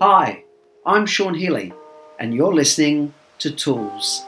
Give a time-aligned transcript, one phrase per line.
[0.00, 0.44] Hi,
[0.84, 1.72] I'm Sean Healy,
[2.18, 4.24] and you're listening to Tools.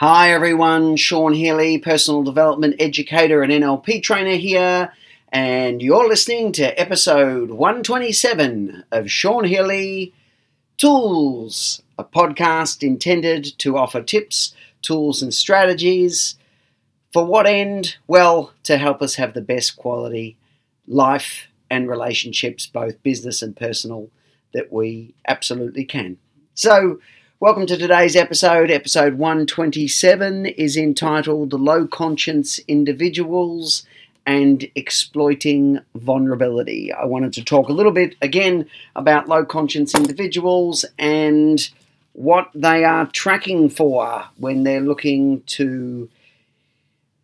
[0.00, 4.92] Hi everyone, Sean Healy, personal development educator and NLP trainer here,
[5.34, 10.14] and you're listening to episode 127 of Sean Healy
[10.78, 16.36] Tools, a podcast intended to offer tips, tools, and strategies.
[17.12, 17.96] For what end?
[18.06, 20.36] Well, to help us have the best quality
[20.86, 24.10] life and relationships, both business and personal,
[24.52, 26.16] that we absolutely can.
[26.54, 27.00] So,
[27.40, 28.70] Welcome to today's episode.
[28.70, 33.84] Episode 127 is entitled Low Conscience Individuals
[34.26, 36.92] and Exploiting Vulnerability.
[36.92, 41.68] I wanted to talk a little bit again about low conscience individuals and
[42.12, 46.08] what they are tracking for when they're looking to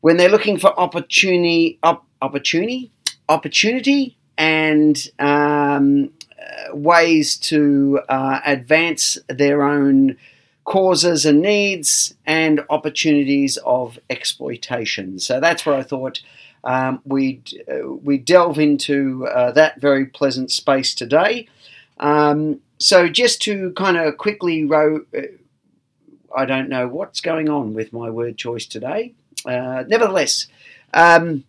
[0.01, 2.91] when they're looking for opportunity op, opportunity
[3.29, 6.11] opportunity and um,
[6.73, 10.17] ways to uh, advance their own
[10.65, 15.19] causes and needs and opportunities of exploitation.
[15.19, 16.21] So that's where I thought
[16.65, 21.49] um, we'd, uh, we delve into uh, that very pleasant space today.
[21.99, 25.23] Um, so just to kind of quickly row, uh,
[26.37, 29.15] I don't know what's going on with my word choice today.
[29.45, 30.47] Uh, nevertheless,
[30.95, 31.45] um,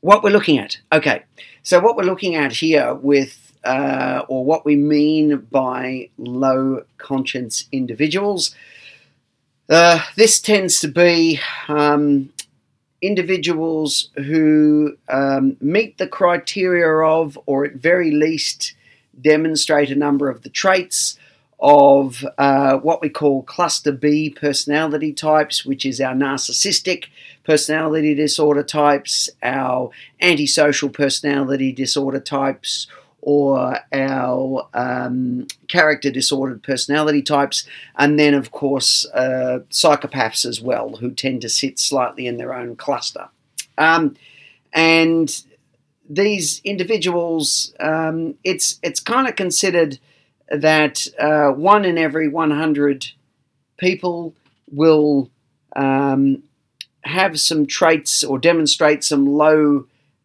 [0.00, 0.78] what we're looking at.
[0.92, 1.24] Okay,
[1.62, 7.66] so what we're looking at here with uh, or what we mean by low conscience
[7.72, 8.54] individuals.
[9.68, 12.30] Uh, this tends to be um,
[13.00, 18.74] individuals who um, meet the criteria of, or at very least,
[19.20, 21.18] demonstrate a number of the traits
[21.60, 27.06] of uh, what we call cluster B personality types, which is our narcissistic
[27.44, 32.86] personality disorder types, our antisocial personality disorder types,
[33.28, 37.66] or our um, character disordered personality types,
[37.98, 42.54] and then, of course, uh, psychopaths as well, who tend to sit slightly in their
[42.54, 43.28] own cluster.
[43.76, 44.16] Um,
[44.72, 45.44] and
[46.08, 49.98] these individuals, um, it's it's kind of considered
[50.48, 53.08] that uh, one in every 100
[53.76, 54.34] people
[54.72, 55.30] will
[55.76, 56.42] um,
[57.02, 59.84] have some traits or demonstrate some low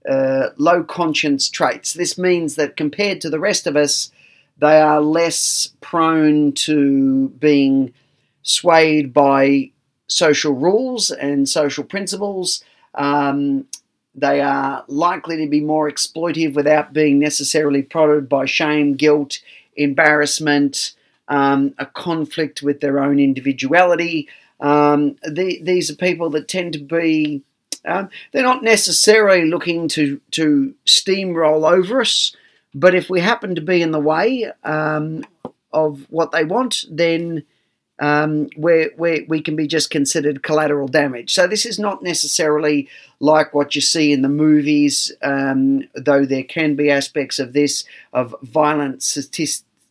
[0.10, 1.94] uh, low conscience traits.
[1.94, 4.12] This means that compared to the rest of us,
[4.58, 7.94] they are less prone to being
[8.44, 9.72] swayed by
[10.08, 12.64] social rules and social principles.
[12.94, 13.66] Um,
[14.16, 19.40] they are likely to be more exploitive without being necessarily prodded by shame, guilt,
[19.76, 20.94] embarrassment,
[21.30, 24.28] um, a conflict with their own individuality.
[24.60, 27.42] Um, the, these are people that tend to be
[27.86, 32.36] um, they're not necessarily looking to, to steamroll over us,
[32.74, 35.26] but if we happen to be in the way um,
[35.72, 37.44] of what they want, then
[38.00, 41.34] um, we can be just considered collateral damage.
[41.34, 42.90] So this is not necessarily
[43.20, 47.84] like what you see in the movies, um, though there can be aspects of this
[48.12, 49.04] of violent,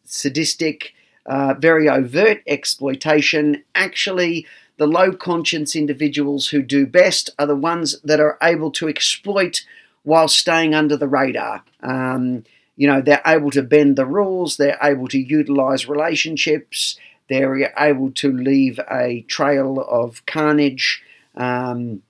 [0.05, 0.95] sadistic,
[1.27, 3.63] uh, very overt exploitation.
[3.75, 4.47] Actually,
[4.83, 9.65] the low conscience individuals who do best are the ones that are able to exploit
[10.03, 11.63] while staying under the radar.
[11.85, 12.43] Um,
[12.75, 16.99] you know, they're able to bend the rules, they're able to utilize relationships,
[17.29, 21.01] they're able to leave a trail of carnage
[21.37, 22.03] um,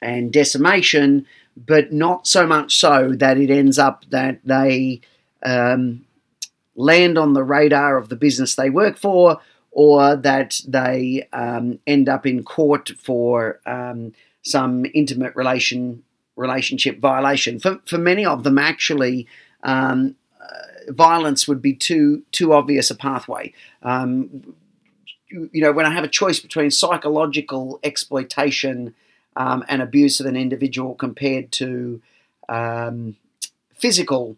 [0.00, 5.00] and decimation, but not so much so that it ends up that they
[5.42, 6.04] um,
[6.76, 9.40] land on the radar of the business they work for
[9.74, 14.12] or that they um, end up in court for um,
[14.42, 16.02] some intimate relation
[16.36, 17.58] relationship violation.
[17.60, 19.26] For, for many of them, actually,
[19.62, 23.52] um, uh, violence would be too too obvious a pathway.
[23.82, 24.54] Um,
[25.28, 28.94] you, you, know, when I have a choice between psychological exploitation
[29.36, 32.00] um, and abuse of an individual compared to
[32.48, 33.16] um,
[33.74, 34.36] physical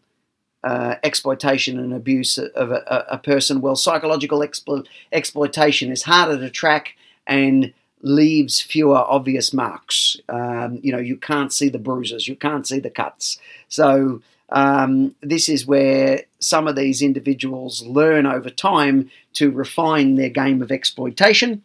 [0.67, 3.61] uh, exploitation and abuse of a, a person.
[3.61, 7.73] Well, psychological explo- exploitation is harder to track and
[8.03, 10.17] leaves fewer obvious marks.
[10.29, 13.39] Um, you know, you can't see the bruises, you can't see the cuts.
[13.69, 20.31] So, um, this is where some of these individuals learn over time to refine their
[20.31, 21.63] game of exploitation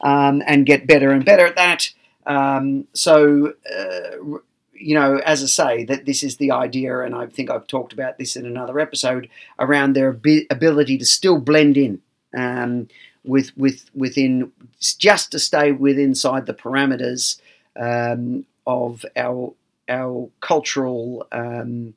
[0.00, 1.92] um, and get better and better at that.
[2.26, 4.38] Um, so, uh,
[4.80, 7.92] you know, as I say, that this is the idea, and I think I've talked
[7.92, 9.28] about this in another episode
[9.58, 10.08] around their
[10.50, 12.00] ability to still blend in
[12.36, 12.88] um,
[13.24, 17.40] with with within just to stay within inside the parameters
[17.76, 19.52] um, of our
[19.88, 21.94] our cultural um,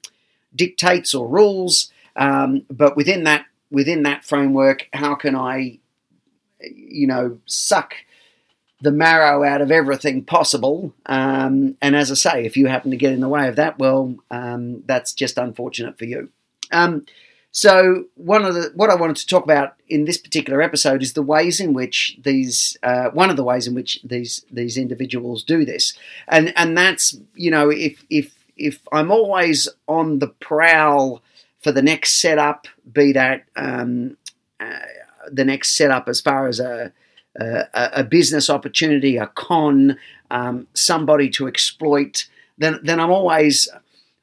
[0.56, 1.92] dictates or rules.
[2.16, 5.80] Um, but within that within that framework, how can I,
[6.60, 7.96] you know, suck
[8.84, 10.94] the marrow out of everything possible?
[11.06, 13.80] Um, and as I say, if you happen to get in the way of that,
[13.80, 16.30] well, um, that's just unfortunate for you.
[16.72, 17.06] Um,
[17.52, 21.14] so one of the what I wanted to talk about in this particular episode is
[21.14, 25.44] the ways in which these uh, one of the ways in which these these individuals
[25.44, 25.94] do this,
[26.28, 31.22] and and that's you know if if if I'm always on the prowl
[31.62, 34.18] for the next setup, be that um,
[34.60, 34.80] uh,
[35.32, 36.92] the next setup as far as a
[37.40, 39.98] a, business opportunity, a con,
[40.32, 42.28] um, somebody to exploit,
[42.58, 43.68] then then I'm always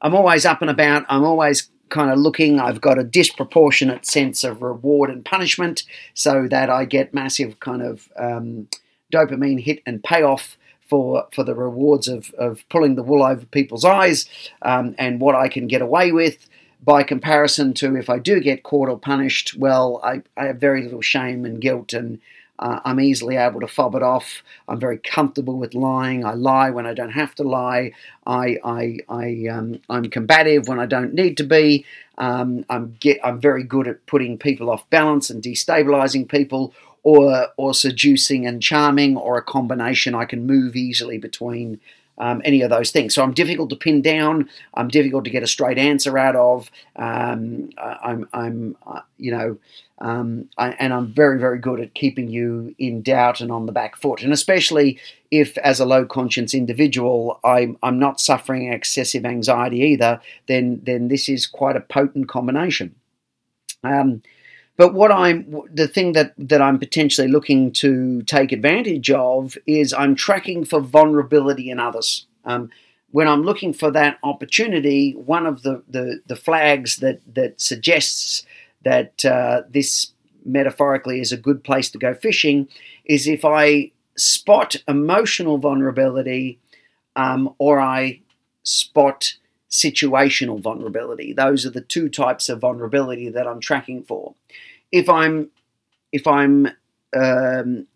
[0.01, 1.05] I'm always up and about.
[1.09, 2.61] I'm always kind of looking.
[2.61, 5.85] I've got a disproportionate sense of reward and punishment,
[6.15, 8.69] so that I get massive kind of um,
[9.13, 10.57] dopamine hit and payoff
[10.89, 14.27] for for the rewards of, of pulling the wool over people's eyes
[14.63, 16.49] um, and what I can get away with.
[16.83, 20.83] By comparison to if I do get caught or punished, well, I, I have very
[20.83, 22.19] little shame and guilt and
[22.61, 24.43] uh, I'm easily able to fob it off.
[24.69, 26.25] I'm very comfortable with lying.
[26.25, 27.93] I lie when I don't have to lie.
[28.27, 31.87] I, I, I, um, I'm combative when I don't need to be.
[32.19, 37.49] Um, I'm, get, I'm very good at putting people off balance and destabilizing people, or,
[37.57, 40.15] or seducing and charming, or a combination.
[40.15, 41.81] I can move easily between
[42.21, 43.15] um, any of those things.
[43.15, 44.49] So I'm difficult to pin down.
[44.75, 46.71] I'm difficult to get a straight answer out of.
[46.95, 49.59] Um, I'm, I'm, uh, you know,
[49.99, 53.73] um, I, and I'm very, very good at keeping you in doubt and on the
[53.73, 54.23] back foot.
[54.23, 54.99] And especially
[55.31, 61.09] if, as a low conscience individual, I'm, I'm not suffering excessive anxiety either, then, then
[61.09, 62.95] this is quite a potent combination.
[63.83, 64.23] Um,
[64.81, 69.93] but what I'm the thing that, that I'm potentially looking to take advantage of is
[69.93, 72.27] I'm tracking for vulnerability in others.
[72.47, 72.71] Um,
[73.11, 78.47] when I'm looking for that opportunity, one of the, the, the flags that, that suggests
[78.83, 80.13] that uh, this
[80.47, 82.67] metaphorically is a good place to go fishing
[83.05, 86.59] is if I spot emotional vulnerability
[87.17, 88.23] um, or I
[88.63, 89.35] spot
[89.71, 91.33] situational vulnerability.
[91.33, 94.35] Those are the two types of vulnerability that I'm tracking for.
[94.93, 95.51] If I'm
[96.13, 96.69] if I'm
[97.17, 97.87] um,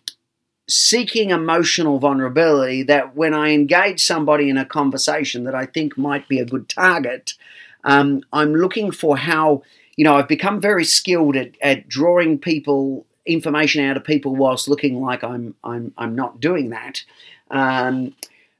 [0.69, 6.29] seeking emotional vulnerability, that when I engage somebody in a conversation that I think might
[6.29, 7.35] be a good target,
[7.83, 9.63] um, I'm looking for how
[9.97, 14.69] you know, I've become very skilled at, at drawing people information out of people whilst
[14.69, 17.05] looking like I'm I'm I'm not doing that.
[17.51, 18.15] Um,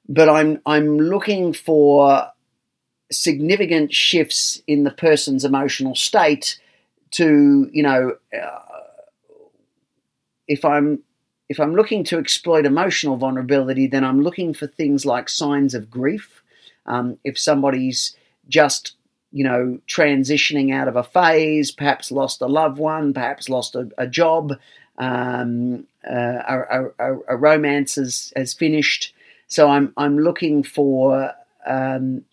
[0.09, 2.31] but I'm I'm looking for
[3.11, 6.59] significant shifts in the person's emotional state
[7.15, 8.59] to you know uh,
[10.47, 11.01] if I'm
[11.49, 15.91] if I'm looking to exploit emotional vulnerability, then I'm looking for things like signs of
[15.91, 16.43] grief.
[16.87, 18.17] Um, if somebody's
[18.49, 18.95] just
[19.35, 23.91] you know, transitioning out of a phase, perhaps lost a loved one, perhaps lost a,
[23.99, 24.53] a job,
[24.99, 29.13] um, uh, a, a, a, romance has, has finished.
[29.49, 31.33] So I'm, I'm looking for
[31.67, 32.25] um,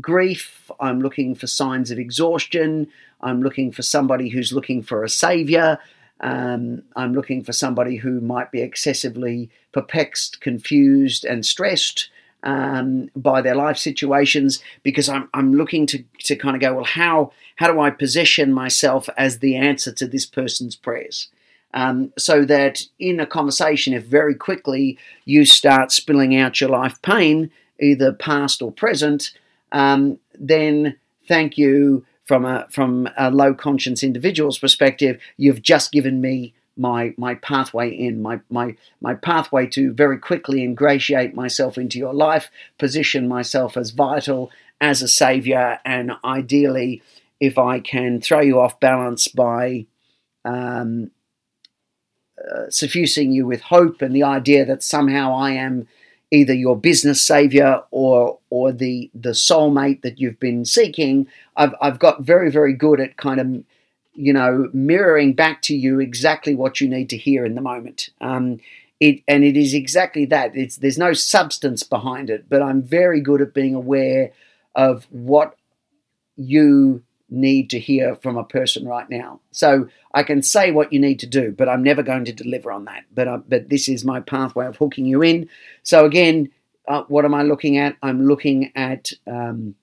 [0.00, 2.86] grief, I'm looking for signs of exhaustion,
[3.24, 5.78] I'm looking for somebody who's looking for a savior.
[6.20, 12.10] Um, I'm looking for somebody who might be excessively perplexed, confused, and stressed
[12.44, 16.84] um, by their life situations because I'm, I'm looking to, to kind of go, well,
[16.84, 21.28] how, how do I position myself as the answer to this person's prayers?
[21.72, 27.00] Um, so that in a conversation, if very quickly you start spilling out your life
[27.02, 27.50] pain,
[27.80, 29.32] either past or present,
[29.72, 35.20] um, then thank you from a from a low conscience individual's perspective.
[35.36, 40.64] You've just given me my my pathway in my my my pathway to very quickly
[40.64, 44.50] ingratiate myself into your life position myself as vital
[44.80, 47.00] as a savior and ideally
[47.40, 49.86] if i can throw you off balance by
[50.44, 51.10] um,
[52.38, 55.86] uh, suffusing you with hope and the idea that somehow i am
[56.34, 61.26] either your business savior or or the the soulmate that you've been seeking
[61.56, 63.64] i've i've got very very good at kind of
[64.14, 68.10] you know, mirroring back to you exactly what you need to hear in the moment.
[68.20, 68.60] Um,
[69.00, 70.56] it, and it is exactly that.
[70.56, 74.30] It's, there's no substance behind it, but I'm very good at being aware
[74.74, 75.56] of what
[76.36, 79.40] you need to hear from a person right now.
[79.50, 82.70] So I can say what you need to do, but I'm never going to deliver
[82.70, 83.04] on that.
[83.14, 85.48] But uh, but this is my pathway of hooking you in.
[85.82, 86.50] So again,
[86.86, 87.96] uh, what am I looking at?
[88.02, 89.74] I'm looking at um,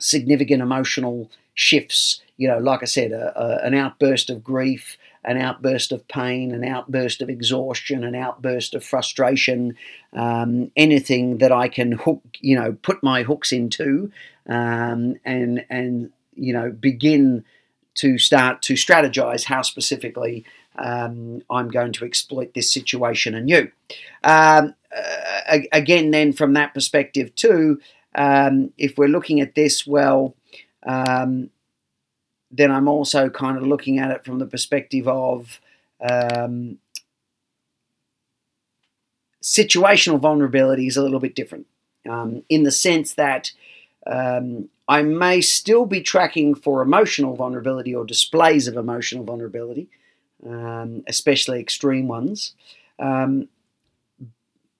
[0.00, 2.20] significant emotional shifts.
[2.36, 6.52] You know, like I said, a, a, an outburst of grief, an outburst of pain,
[6.52, 9.76] an outburst of exhaustion, an outburst of frustration,
[10.12, 14.10] um, anything that I can hook, you know, put my hooks into,
[14.48, 17.44] um, and and you know begin
[17.94, 20.44] to start to strategize how specifically
[20.76, 23.70] um, I'm going to exploit this situation you.
[24.24, 27.80] Um, uh, again, then from that perspective too,
[28.14, 30.34] um, if we're looking at this, well,
[30.84, 31.50] um,
[32.50, 35.60] then I'm also kind of looking at it from the perspective of
[36.00, 36.78] um,
[39.42, 41.66] situational vulnerability is a little bit different
[42.08, 43.52] um, in the sense that
[44.06, 49.88] um, I may still be tracking for emotional vulnerability or displays of emotional vulnerability,
[50.46, 52.54] um, especially extreme ones.
[52.98, 53.48] Um,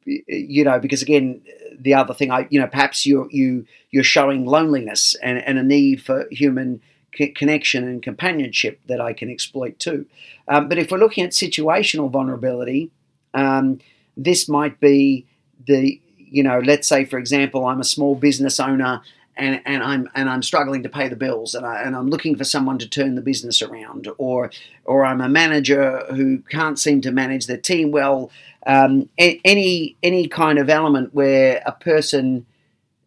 [0.05, 1.41] you know, because again,
[1.79, 5.63] the other thing, I you know, perhaps you you you're showing loneliness and, and a
[5.63, 6.83] need for human
[7.13, 10.05] connection and companionship that I can exploit too.
[10.49, 12.91] Um, but if we're looking at situational vulnerability,
[13.35, 13.79] um,
[14.17, 15.27] this might be
[15.67, 19.01] the you know, let's say for example, I'm a small business owner
[19.37, 22.37] and, and I'm and I'm struggling to pay the bills and, I, and I'm looking
[22.37, 24.51] for someone to turn the business around or
[24.85, 28.31] or I'm a manager who can't seem to manage their team well
[28.67, 32.47] um, any any kind of element where a person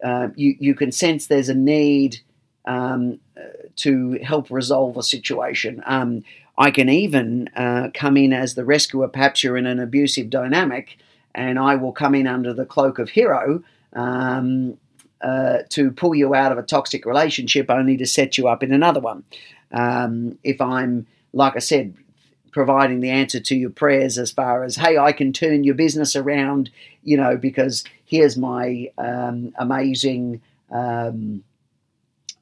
[0.03, 2.19] uh, you you can sense there's a need
[2.65, 3.19] um,
[3.77, 5.81] to help resolve a situation.
[5.85, 6.23] Um,
[6.57, 9.07] I can even uh, come in as the rescuer.
[9.07, 10.97] Perhaps you're in an abusive dynamic,
[11.33, 14.77] and I will come in under the cloak of hero um,
[15.21, 18.71] uh, to pull you out of a toxic relationship, only to set you up in
[18.71, 19.23] another one.
[19.71, 21.95] Um, if I'm, like I said,
[22.51, 26.15] providing the answer to your prayers as far as, hey, I can turn your business
[26.15, 26.69] around,
[27.03, 31.43] you know, because here's my um, amazing um,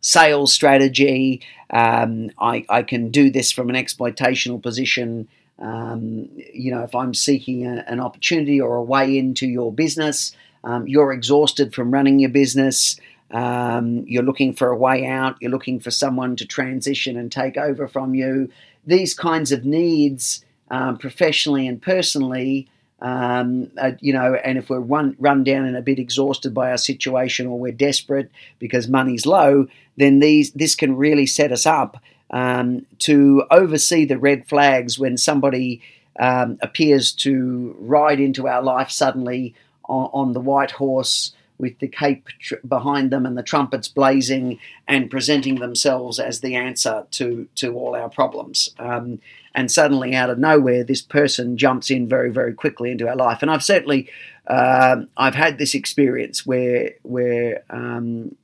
[0.02, 1.42] sales strategy.
[1.70, 5.28] Um, I, I, can do this from an exploitational position.
[5.60, 10.36] Um, you know, if I'm seeking a, an opportunity or a way into your business,
[10.66, 13.00] um, you're exhausted from running your business.
[13.32, 15.38] Um, you're looking for a way out.
[15.40, 18.50] You're looking for someone to transition and take over from you
[18.86, 22.68] these kinds of needs, um, professionally and personally,
[23.02, 26.72] um, uh, you know, and if we're run, run down and a bit exhausted by
[26.72, 29.68] our situation or we're desperate because money's low,
[29.98, 35.18] then these this can really set us up um, to oversee the red flags when
[35.18, 35.82] somebody
[36.20, 39.54] um, appears to ride into our life suddenly
[39.88, 44.60] on, on the white horse with the cape tr- behind them and the trumpets blazing
[44.88, 48.70] and presenting themselves as the answer to, to all our problems.
[48.78, 49.20] Um,
[49.54, 53.42] and suddenly, out of nowhere, this person jumps in very, very quickly into our life.
[53.42, 54.10] And I've certainly
[54.48, 58.36] uh, I've had this experience where where um,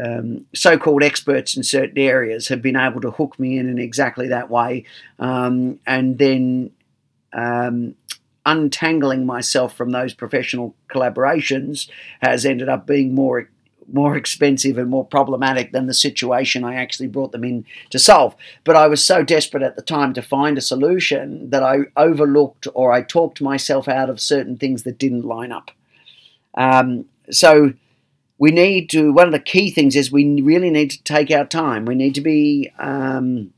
[0.00, 4.28] um, so-called experts in certain areas have been able to hook me in in exactly
[4.28, 4.84] that way,
[5.18, 6.70] um, and then
[7.32, 7.94] um,
[8.46, 11.88] untangling myself from those professional collaborations
[12.20, 13.48] has ended up being more
[13.92, 18.34] more expensive and more problematic than the situation I actually brought them in to solve.
[18.64, 22.66] But I was so desperate at the time to find a solution that I overlooked
[22.74, 25.70] or I talked myself out of certain things that didn't line up.
[26.54, 27.74] Um, so
[28.38, 31.44] we need to, one of the key things is we really need to take our
[31.44, 31.84] time.
[31.84, 33.52] We need to be um,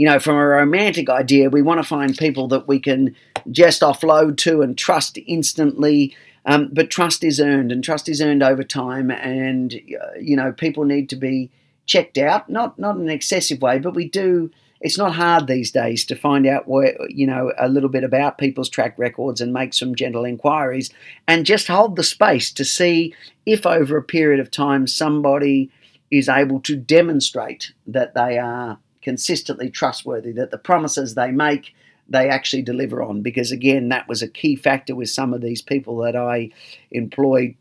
[0.00, 3.14] you know, from a romantic idea, we want to find people that we can
[3.50, 6.16] just offload to and trust instantly.
[6.46, 9.10] Um, but trust is earned, and trust is earned over time.
[9.10, 11.50] And uh, you know, people need to be
[11.84, 14.50] checked out, not not in an excessive way, but we do.
[14.80, 18.38] It's not hard these days to find out where you know a little bit about
[18.38, 20.88] people's track records and make some gentle inquiries,
[21.28, 23.14] and just hold the space to see
[23.44, 25.70] if over a period of time somebody
[26.10, 31.74] is able to demonstrate that they are consistently trustworthy, that the promises they make,
[32.08, 33.22] they actually deliver on.
[33.22, 36.50] Because again, that was a key factor with some of these people that I
[36.90, 37.54] employed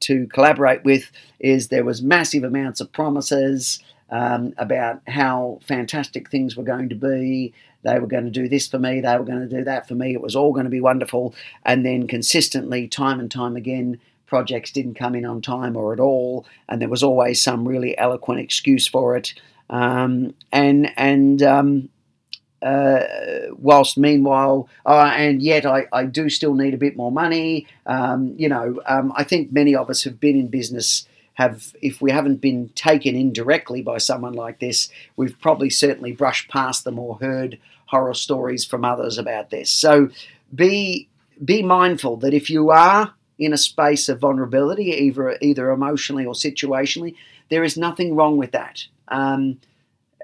[0.00, 3.78] to collaborate with, is there was massive amounts of promises
[4.10, 7.54] um, about how fantastic things were going to be.
[7.82, 9.94] They were going to do this for me, they were going to do that for
[9.94, 10.12] me.
[10.12, 11.34] It was all going to be wonderful.
[11.64, 16.00] And then consistently, time and time again, projects didn't come in on time or at
[16.00, 19.34] all, and there was always some really eloquent excuse for it.
[19.70, 21.88] Um, and and um,
[22.62, 23.00] uh,
[23.56, 27.66] whilst meanwhile, uh, and yet I, I do still need a bit more money.
[27.86, 31.06] Um, you know, um, I think many of us have been in business.
[31.34, 36.12] Have if we haven't been taken in directly by someone like this, we've probably certainly
[36.12, 39.70] brushed past them or heard horror stories from others about this.
[39.70, 40.10] So
[40.54, 41.08] be
[41.42, 46.34] be mindful that if you are in a space of vulnerability, either either emotionally or
[46.34, 47.14] situationally,
[47.48, 48.86] there is nothing wrong with that.
[49.12, 49.60] Um,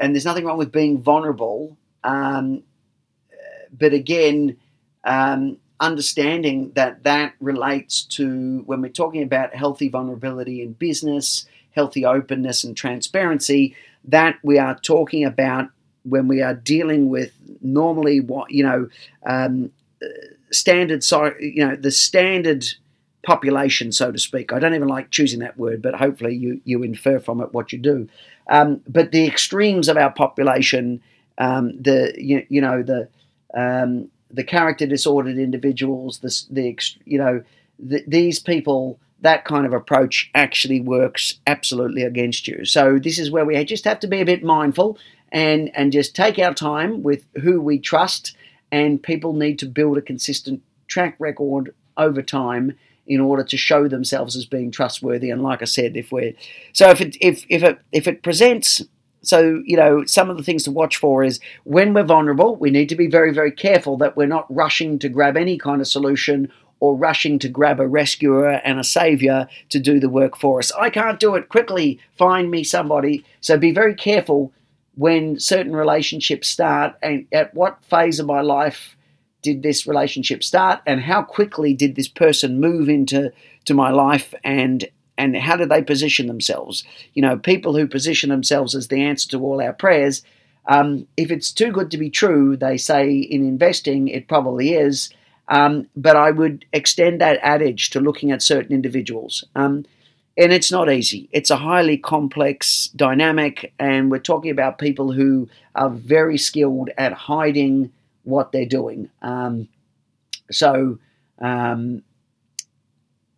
[0.00, 1.76] and there's nothing wrong with being vulnerable.
[2.04, 2.62] Um,
[3.76, 4.56] but again,
[5.04, 12.04] um, understanding that that relates to when we're talking about healthy vulnerability in business, healthy
[12.04, 15.68] openness and transparency, that we are talking about
[16.04, 18.88] when we are dealing with normally what you know
[19.26, 19.70] um,
[20.50, 21.04] standard
[21.40, 22.64] you know the standard
[23.24, 26.82] population so to speak i don't even like choosing that word but hopefully you you
[26.82, 28.08] infer from it what you do
[28.48, 31.00] um, but the extremes of our population
[31.38, 33.08] um, the you, you know the
[33.54, 37.42] um, the character disordered individuals, the, the you know,
[37.78, 42.64] the, these people, that kind of approach actually works absolutely against you.
[42.64, 44.98] So this is where we just have to be a bit mindful
[45.32, 48.36] and and just take our time with who we trust.
[48.70, 52.76] And people need to build a consistent track record over time
[53.08, 55.30] in order to show themselves as being trustworthy.
[55.30, 56.34] And like I said, if we're
[56.72, 58.82] so if it if if it if it presents
[59.22, 62.70] so, you know, some of the things to watch for is when we're vulnerable, we
[62.70, 65.88] need to be very, very careful that we're not rushing to grab any kind of
[65.88, 66.50] solution
[66.80, 70.70] or rushing to grab a rescuer and a savior to do the work for us.
[70.72, 71.98] I can't do it quickly.
[72.16, 73.24] Find me somebody.
[73.40, 74.52] So be very careful
[74.94, 78.96] when certain relationships start and at what phase of my life
[79.42, 83.32] did this relationship start and how quickly did this person move into
[83.64, 86.84] to my life and and how do they position themselves?
[87.14, 90.22] You know, people who position themselves as the answer to all our prayers.
[90.66, 95.10] Um, if it's too good to be true, they say in investing, it probably is.
[95.48, 99.42] Um, but I would extend that adage to looking at certain individuals.
[99.56, 99.86] Um,
[100.36, 101.28] and it's not easy.
[101.32, 107.12] It's a highly complex dynamic, and we're talking about people who are very skilled at
[107.12, 107.90] hiding
[108.28, 109.10] what they're doing.
[109.22, 109.68] Um,
[110.50, 110.98] so,
[111.40, 112.02] um,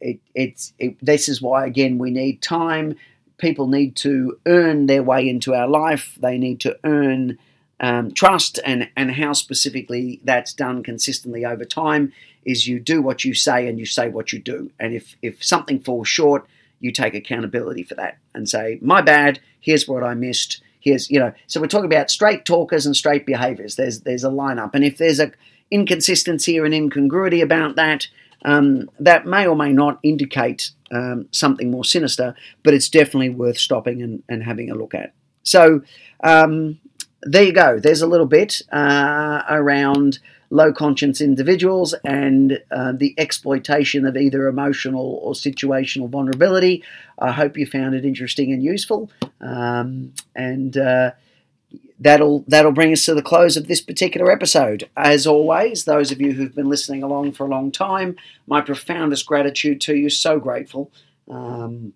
[0.00, 2.96] it, it's it, this is why again we need time.
[3.36, 6.18] People need to earn their way into our life.
[6.20, 7.38] They need to earn
[7.80, 12.12] um, trust, and and how specifically that's done consistently over time
[12.44, 14.70] is you do what you say and you say what you do.
[14.78, 16.46] And if if something falls short,
[16.80, 19.40] you take accountability for that and say, my bad.
[19.60, 20.62] Here's what I missed.
[20.80, 21.32] Here's you know.
[21.46, 23.76] So we're talking about straight talkers and straight behaviors.
[23.76, 25.32] There's there's a lineup, and if there's a
[25.70, 28.08] inconsistency or an incongruity about that,
[28.44, 33.58] um, that may or may not indicate um, something more sinister, but it's definitely worth
[33.58, 35.12] stopping and, and having a look at.
[35.42, 35.82] So
[36.24, 36.80] um,
[37.22, 37.78] there you go.
[37.78, 40.18] There's a little bit uh, around
[40.50, 46.82] low conscience individuals and uh, the exploitation of either emotional or situational vulnerability.
[47.18, 49.10] I hope you found it interesting and useful.
[49.40, 51.12] Um, and uh,
[52.00, 54.90] that'll that'll bring us to the close of this particular episode.
[54.96, 59.26] As always, those of you who've been listening along for a long time, my profoundest
[59.26, 60.10] gratitude to you.
[60.10, 60.90] So grateful.
[61.28, 61.92] Um,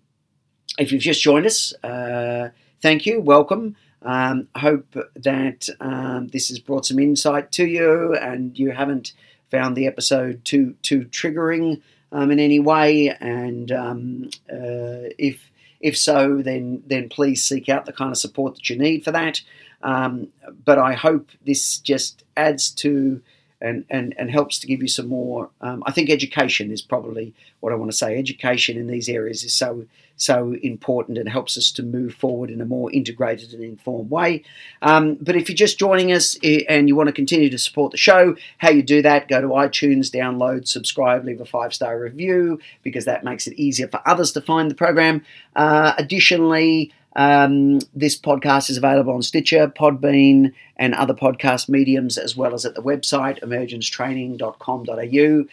[0.77, 2.49] if you've just joined us, uh,
[2.81, 3.19] thank you.
[3.19, 3.75] Welcome.
[4.05, 9.13] Um, hope that um, this has brought some insight to you, and you haven't
[9.49, 13.09] found the episode too too triggering um, in any way.
[13.19, 15.49] And um, uh, if
[15.81, 19.11] if so, then then please seek out the kind of support that you need for
[19.11, 19.41] that.
[19.81, 20.29] Um,
[20.63, 23.21] but I hope this just adds to
[23.61, 25.49] and, and, and helps to give you some more.
[25.61, 28.17] Um, I think education is probably what I want to say.
[28.17, 29.85] Education in these areas is so
[30.17, 34.43] so important and helps us to move forward in a more integrated and informed way.
[34.81, 37.91] Um, but if you're just joining us eh, and you want to continue to support
[37.91, 41.99] the show, how you do that, go to iTunes, download, subscribe, leave a five star
[41.99, 45.23] review because that makes it easier for others to find the program.
[45.55, 52.35] Uh, additionally, um, this podcast is available on Stitcher, Podbean, and other podcast mediums, as
[52.35, 55.45] well as at the website emergencetraining.com.au.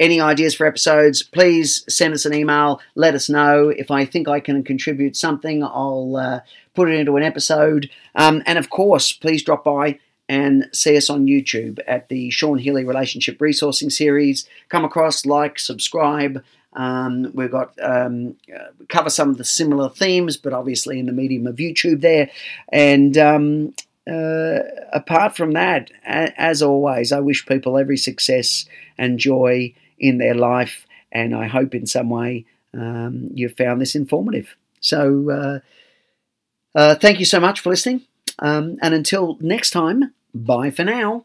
[0.00, 2.80] Any ideas for episodes, please send us an email.
[2.96, 3.68] Let us know.
[3.68, 6.40] If I think I can contribute something, I'll uh,
[6.74, 7.88] put it into an episode.
[8.16, 12.58] Um, and of course, please drop by and see us on YouTube at the Sean
[12.58, 14.48] Healy Relationship Resourcing Series.
[14.68, 16.42] Come across, like, subscribe.
[16.74, 21.12] Um, we've got um, uh, cover some of the similar themes, but obviously in the
[21.12, 22.30] medium of YouTube there.
[22.70, 23.74] And um,
[24.10, 24.58] uh,
[24.92, 28.66] apart from that, a- as always, I wish people every success
[28.98, 33.94] and joy in their life, and I hope in some way um, you've found this
[33.94, 34.56] informative.
[34.80, 38.02] So, uh, uh, thank you so much for listening,
[38.40, 41.24] um, and until next time, bye for now.